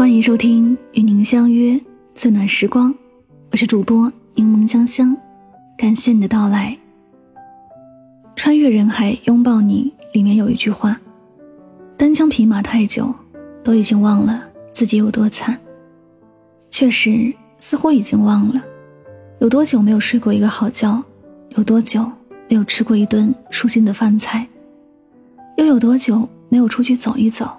[0.00, 1.78] 欢迎收听与您相约
[2.14, 2.94] 最暖时光，
[3.52, 5.14] 我是主播柠檬香香，
[5.76, 6.74] 感谢你的到来。
[8.34, 10.98] 穿越人海拥抱你，里面有一句话：
[11.98, 13.14] 单枪匹马太久，
[13.62, 14.42] 都已经忘了
[14.72, 15.54] 自己有多惨。
[16.70, 17.30] 确实，
[17.60, 18.64] 似乎已经忘了
[19.38, 21.04] 有多久没有睡过一个好觉，
[21.50, 22.10] 有多久
[22.48, 24.48] 没有吃过一顿舒心的饭菜，
[25.58, 27.50] 又有多久没有出去走一走，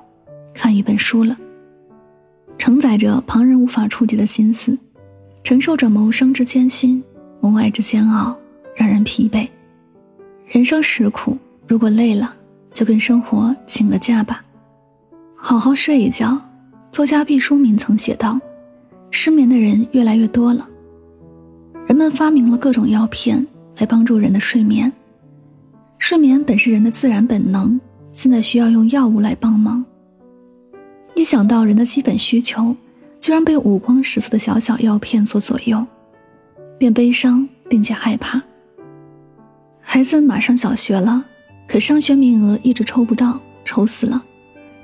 [0.55, 1.37] 看一本书了。
[2.61, 4.77] 承载着旁人无法触及的心思，
[5.43, 7.03] 承受着谋生之艰辛、
[7.39, 8.37] 谋爱之煎熬，
[8.75, 9.47] 让人疲惫。
[10.45, 11.35] 人生实苦，
[11.67, 12.31] 如果累了，
[12.71, 14.45] 就跟生活请个假吧，
[15.35, 16.39] 好好睡一觉。
[16.91, 18.39] 作家毕淑敏曾写道
[19.09, 20.69] ：“失眠的人越来越多了，
[21.87, 23.43] 人们发明了各种药片
[23.79, 24.93] 来帮助人的睡眠。
[25.97, 27.81] 睡眠本是人的自然本能，
[28.13, 29.83] 现在需要用药物来帮忙。”
[31.15, 32.75] 一想到人的基本需求，
[33.19, 35.85] 居然被五光十色的小小药片所左右，
[36.77, 38.41] 便悲伤并且害怕。
[39.81, 41.23] 孩子马上小学了，
[41.67, 44.21] 可上学名额一直抽不到，愁死了，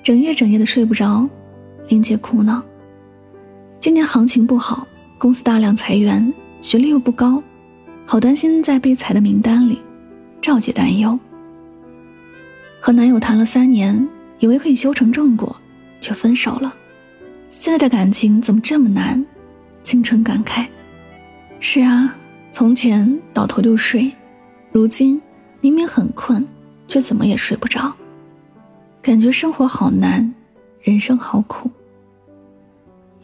[0.03, 1.27] 整夜整夜的睡不着，
[1.87, 2.61] 玲姐苦恼。
[3.79, 4.85] 今年行情不好，
[5.17, 7.41] 公司大量裁员，学历又不高，
[8.05, 9.79] 好担心在被裁的名单里。
[10.41, 11.17] 赵姐担忧。
[12.79, 14.07] 和男友谈了三年，
[14.39, 15.55] 以为可以修成正果。
[16.01, 16.73] 却分手了，
[17.49, 19.23] 现在的感情怎么这么难？
[19.83, 20.65] 青春感慨。
[21.59, 22.15] 是啊，
[22.51, 24.11] 从前倒头就睡，
[24.71, 25.21] 如今
[25.61, 26.45] 明明很困，
[26.87, 27.93] 却怎么也睡不着，
[29.01, 30.33] 感觉生活好难，
[30.81, 31.69] 人生好苦。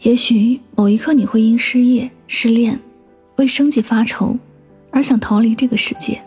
[0.02, 2.80] 也许某一刻你会因失业、失恋，
[3.36, 4.38] 为生计发愁，
[4.90, 6.22] 而想逃离这个世界，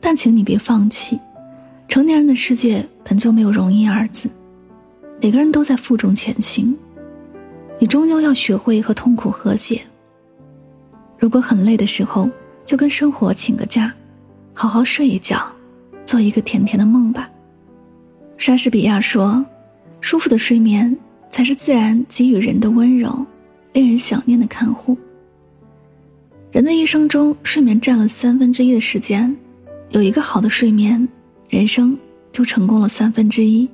[0.00, 1.18] 但请你别放弃，
[1.88, 4.28] 成年人的世界本就没有容易二字。
[5.22, 6.76] 每个人都在负重前行，
[7.78, 9.80] 你终究要学会和痛苦和解。
[11.16, 12.28] 如果很累的时候，
[12.64, 13.94] 就跟生活请个假，
[14.52, 15.40] 好好睡一觉，
[16.04, 17.30] 做一个甜甜的梦吧。
[18.36, 19.46] 莎士比亚说
[20.02, 20.98] ：“舒服的睡眠
[21.30, 23.24] 才是自然给予人的温柔，
[23.74, 24.98] 令人想念的看护。”
[26.50, 29.36] 人的一生中，睡眠占了三分之一的时间，
[29.90, 31.08] 有一个好的睡眠，
[31.48, 31.96] 人生
[32.32, 33.68] 就成功了三分之一。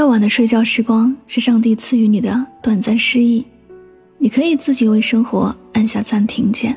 [0.00, 3.44] 夜晚的睡觉时光是上帝赐予你的短暂失忆，
[4.16, 6.74] 你可以自己为生活按下暂停键。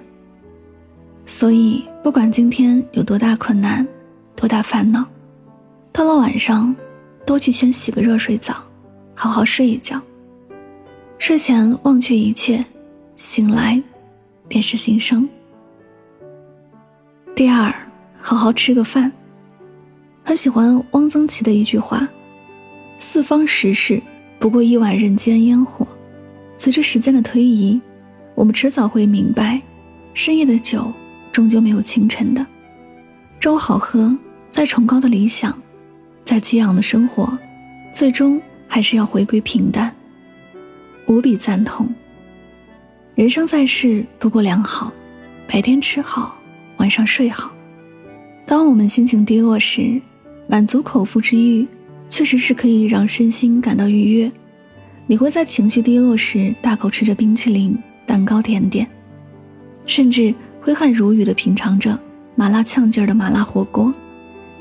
[1.25, 3.87] 所以，不管今天有多大困难、
[4.35, 5.05] 多大烦恼，
[5.93, 6.75] 到了晚上，
[7.25, 8.61] 多去先洗个热水澡，
[9.15, 10.01] 好好睡一觉。
[11.17, 12.65] 睡前忘却一切，
[13.15, 13.81] 醒来
[14.49, 15.25] 便是新生。
[17.33, 17.73] 第二，
[18.19, 19.09] 好好吃个饭。
[20.25, 22.05] 很喜欢汪曾祺的一句话。
[23.03, 24.01] 四方食事，
[24.39, 25.85] 不过一碗人间烟火。
[26.55, 27.79] 随着时间的推移，
[28.33, 29.61] 我们迟早会明白，
[30.13, 30.89] 深夜的酒
[31.29, 32.43] 终究没有清晨的。
[33.41, 34.17] 粥好喝，
[34.49, 35.53] 再崇高的理想，
[36.23, 37.37] 再激昂的生活，
[37.93, 39.93] 最终还是要回归平淡。
[41.05, 41.93] 无比赞同。
[43.15, 44.89] 人生在世，不过良好，
[45.45, 46.37] 白天吃好，
[46.77, 47.51] 晚上睡好。
[48.45, 50.01] 当我们心情低落时，
[50.47, 51.67] 满足口腹之欲。
[52.13, 54.31] 确实是可以让身心感到愉悦。
[55.07, 57.75] 你会在情绪低落时大口吃着冰淇淋、
[58.05, 58.87] 蛋糕、甜点，
[59.87, 60.31] 甚至
[60.61, 61.99] 挥汗如雨地品尝着
[62.35, 63.91] 麻辣呛劲儿的麻辣火锅，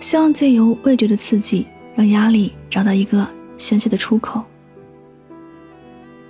[0.00, 4.42] 希望借由味觉的刺激，让压力找到一个宣泄的出口。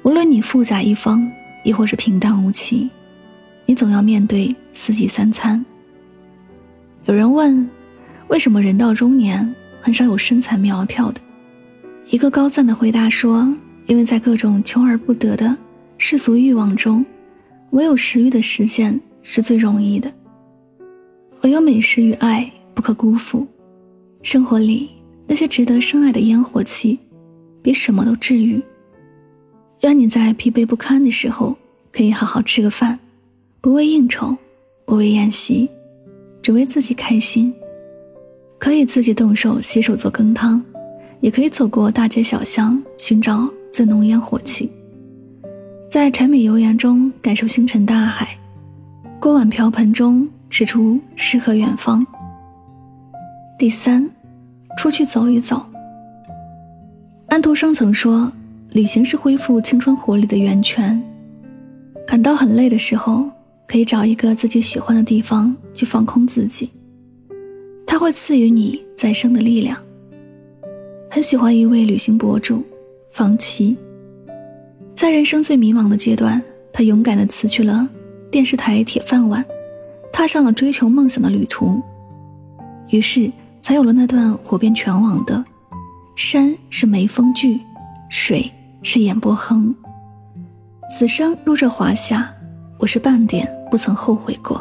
[0.03, 1.31] 无论你富甲一方，
[1.63, 2.91] 亦或是平淡无奇，
[3.65, 5.65] 你总要面对四季三餐。
[7.05, 7.71] 有人问，
[8.27, 9.55] 为什么人到中年？
[9.83, 11.21] 很少有身材苗条的。
[12.07, 13.53] 一个高赞的回答说
[13.87, 15.57] ：“因为在各种求而不得的
[15.99, 17.05] 世俗欲望中，
[17.71, 20.13] 唯有食欲的实现是最容易的。
[21.43, 23.47] 唯有美食与爱不可辜负。
[24.23, 24.89] 生活里
[25.27, 26.99] 那些值得深爱的烟火气，
[27.61, 28.63] 比什么都治愈。
[29.81, 31.57] 愿你在疲惫不堪的时候，
[31.91, 32.97] 可以好好吃个饭，
[33.61, 34.37] 不为应酬，
[34.85, 35.69] 不为宴席，
[36.41, 37.53] 只为自己开心。”
[38.63, 40.63] 可以自己动手洗手做羹汤，
[41.19, 44.71] 也可以走过大街小巷寻找最浓烟火气，
[45.91, 48.39] 在柴米油盐中感受星辰大海，
[49.21, 52.07] 锅碗瓢盆中吃出诗和远方。
[53.59, 54.09] 第三，
[54.79, 55.67] 出去走一走。
[57.31, 58.31] 安徒生曾说，
[58.71, 61.03] 旅行是恢复青春活力的源泉。
[62.07, 63.29] 感到很累的时候，
[63.67, 66.71] 可以找一个自己喜欢的地方去放空自己。
[68.03, 69.81] 会赐予你再生的力量。
[71.09, 72.65] 很喜欢一位旅行博主，
[73.13, 73.77] 方琦，
[74.93, 77.89] 在人生最迷茫的阶段，他勇敢地辞去了
[78.29, 79.45] 电视台铁饭碗，
[80.13, 81.81] 踏上了追求梦想的旅途。
[82.91, 85.45] 于是，才有了那段火遍全网的
[86.17, 87.61] “山是眉峰聚，
[88.11, 88.51] 水
[88.83, 89.73] 是眼波横”。
[90.93, 92.35] 此生入这华夏，
[92.81, 94.61] 我是半点不曾后悔过。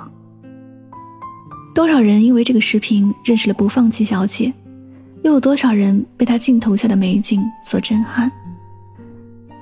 [1.73, 4.51] 多少人因为这个视频认识了不放弃小姐，
[5.23, 8.29] 又有多少人被她镜头下的美景所震撼？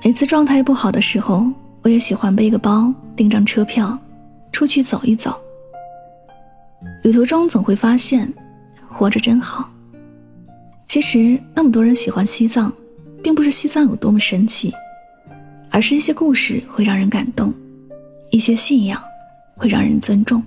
[0.02, 1.46] 每次状态不好的时候，
[1.82, 3.96] 我也喜欢背个包，订张车票，
[4.50, 5.40] 出去走一走。
[7.04, 8.30] 旅途中总会发现，
[8.88, 9.70] 活着真好。
[10.86, 12.72] 其实那么多人喜欢西藏，
[13.22, 14.72] 并不是西藏有多么神奇，
[15.70, 17.54] 而是一些故事会让人感动，
[18.30, 19.00] 一些信仰
[19.54, 20.42] 会让人尊重。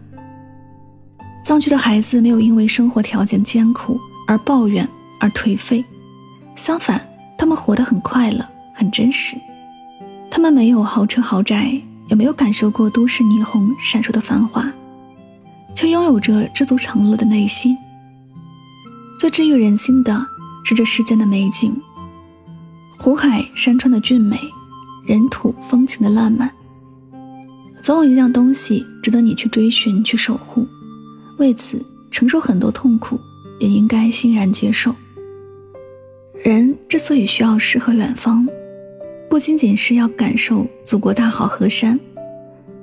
[1.44, 4.88] 藏区的孩子没有因为生活条件艰苦而抱怨
[5.20, 5.84] 而颓废，
[6.56, 7.06] 相反，
[7.38, 8.44] 他们活得很快乐。
[8.76, 9.38] 很真实，
[10.32, 11.80] 他们没有豪车豪宅，
[12.10, 14.68] 也没有感受过都市霓虹闪烁的繁华，
[15.76, 17.78] 却拥有着知足常乐的内心。
[19.20, 20.26] 最治愈人心的
[20.66, 21.72] 是这世间的美景：
[22.98, 24.40] 湖海山川的俊美，
[25.06, 26.50] 人土风情的烂漫。
[27.84, 30.68] 总有一样东西值得你去追寻、去守护，
[31.38, 33.20] 为此承受很多痛苦，
[33.60, 34.94] 也应该欣然接受。
[36.44, 38.48] 人之所以需要诗和远方。
[39.30, 42.00] 不仅仅是要感受祖国大好河山，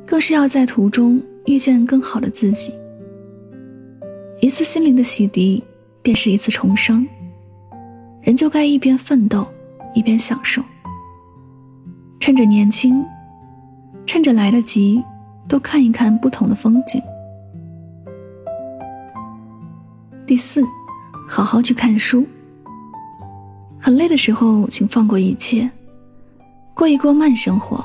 [0.04, 2.72] 更是要在途中遇见更好的自己。
[4.40, 5.62] 一次心灵的洗涤，
[6.02, 7.06] 便是一次重生。
[8.20, 9.46] 人就该一边奋斗，
[9.94, 10.60] 一边享受。
[12.18, 13.04] 趁着年轻，
[14.04, 15.00] 趁着来得及，
[15.48, 17.00] 多看一看不同的风景。
[20.30, 20.64] 第四，
[21.26, 22.24] 好好去看书。
[23.80, 25.68] 很累的时候，请放过一切。
[26.72, 27.84] 过一过慢生活，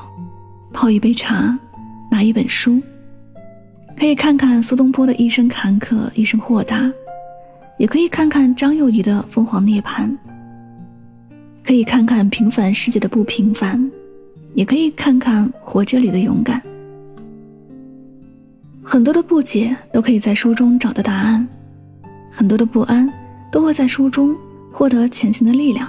[0.72, 1.58] 泡一杯茶，
[2.08, 2.80] 拿一本书，
[3.98, 6.88] 可以看看苏东坡的一生坎坷，一生豁达；
[7.78, 10.08] 也可以看看张幼仪的凤凰涅槃；
[11.64, 13.90] 可以看看平凡世界的不平凡，
[14.54, 16.62] 也可以看看活着里的勇敢。
[18.84, 21.44] 很多的不解都可以在书中找到答案，
[22.36, 23.10] 很多的不安
[23.50, 24.36] 都会在书中
[24.70, 25.88] 获得前行的力量。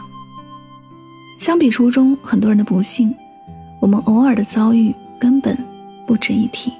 [1.38, 3.14] 相比书中很多人的不幸，
[3.82, 5.58] 我们偶尔的遭遇根本
[6.08, 6.72] 不值一提；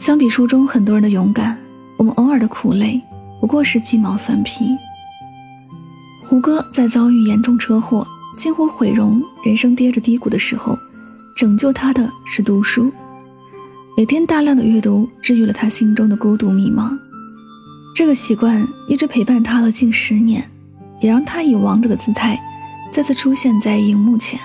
[0.00, 1.58] 相比书中很多人的勇敢，
[1.96, 3.02] 我们偶尔的苦累
[3.40, 4.76] 不过是鸡毛蒜皮。
[6.22, 8.06] 胡歌在遭遇严重车祸、
[8.38, 10.78] 近乎毁容、人生跌着低谷的时候，
[11.36, 12.92] 拯救他的是读书。
[13.96, 16.96] 每天大量的阅读，治愈了他心中的孤独迷茫。
[17.94, 20.50] 这个习惯一直陪伴他了近十年，
[21.00, 22.36] 也让他以王者的姿态。
[22.90, 24.38] 再次出现在荧幕前。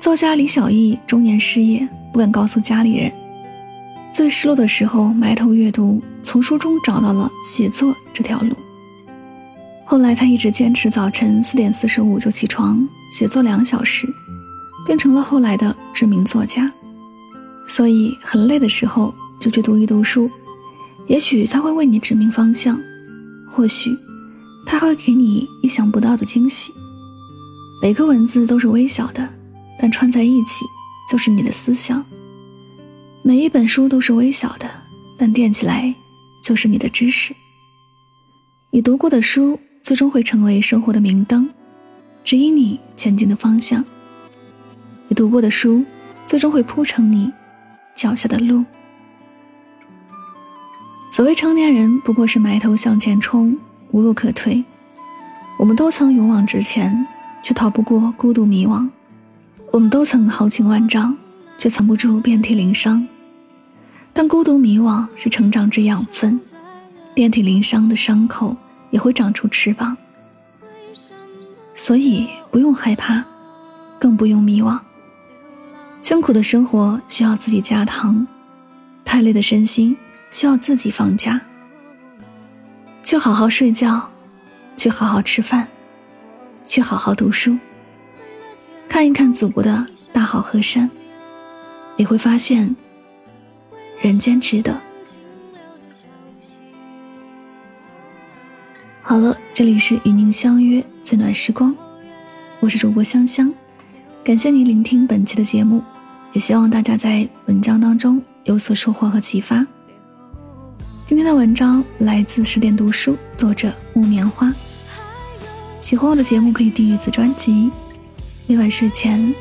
[0.00, 3.12] 作家李小艺中年失业，不敢告诉家里人。
[4.14, 8.56] 最失落的时候，埋头阅读，从书中找到了写作这条路。
[9.84, 14.06] 后来，他一直坚持早晨四点四十五就起床写作两小时，
[14.86, 16.70] 变成了后来的知名作家。
[17.68, 20.30] 所以，很累的时候就去读一读书，
[21.08, 22.78] 也许他会为你指明方向，
[23.50, 23.90] 或许。
[24.66, 26.72] 它会给你意想不到的惊喜。
[27.82, 29.28] 每个文字都是微小的，
[29.78, 30.64] 但串在一起
[31.10, 32.02] 就是你的思想。
[33.22, 34.66] 每一本书都是微小的，
[35.18, 35.94] 但垫起来
[36.42, 37.34] 就是你的知识。
[38.70, 41.46] 你读过的书，最终会成为生活的明灯，
[42.24, 43.84] 指引你前进的方向。
[45.08, 45.84] 你读过的书，
[46.26, 47.30] 最终会铺成你
[47.94, 48.64] 脚下的路。
[51.14, 53.56] 所谓成年人，不过是埋头向前冲。
[53.92, 54.64] 无路可退，
[55.56, 57.06] 我们都曾勇往直前，
[57.40, 58.90] 却逃不过孤独迷惘；
[59.70, 61.16] 我们都曾豪情万丈，
[61.56, 63.06] 却藏不住遍体鳞伤。
[64.12, 66.40] 但孤独迷惘是成长之养分，
[67.14, 68.56] 遍体鳞伤的伤口
[68.90, 69.96] 也会长出翅膀。
[71.76, 73.22] 所以不用害怕，
[74.00, 74.76] 更不用迷惘。
[76.00, 78.26] 辛苦的生活需要自己加糖，
[79.04, 79.96] 太累的身心
[80.34, 81.40] 需要自己放假。
[83.04, 84.10] 去好好睡觉，
[84.76, 85.68] 去好好吃饭，
[86.66, 87.56] 去好好读书，
[88.88, 90.90] 看一看祖国的大好河山，
[91.96, 92.74] 你会发现，
[94.02, 94.76] 人间值得。
[99.02, 101.72] 好了，这里是与您相约最暖时光，
[102.58, 103.54] 我是主播香香，
[104.24, 105.80] 感谢您聆听本期的节目，
[106.32, 109.64] 也希望大家在文章当中有所收获和启发。
[111.06, 114.50] 今天的文章来自十点读书，作者木棉花。
[115.82, 117.70] 喜欢我的节目可以订阅此专辑。
[118.46, 119.34] 每晚睡前，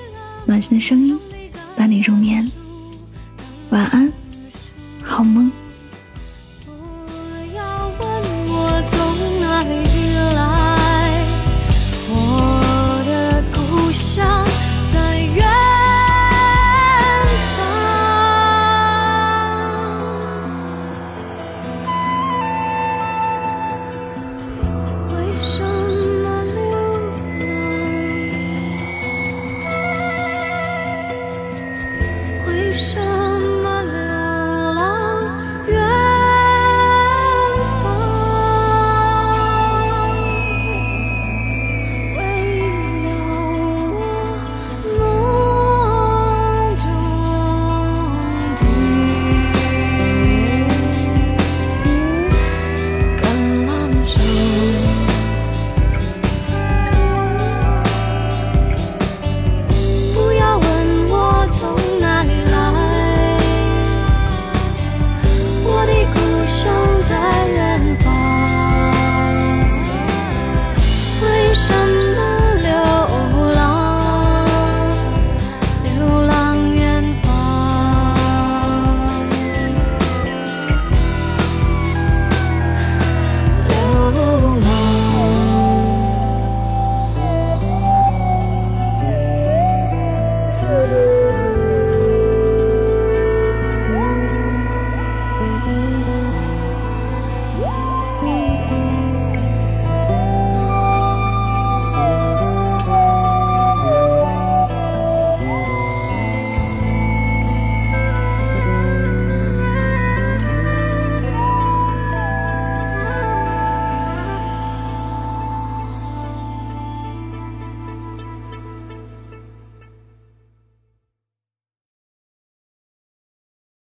[0.46, 1.18] 暖心的声音
[1.74, 2.52] 伴你入眠。
[3.70, 4.12] 晚安，
[5.02, 5.50] 好梦。